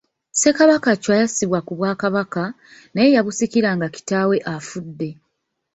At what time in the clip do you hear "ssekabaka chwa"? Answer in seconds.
0.33-1.15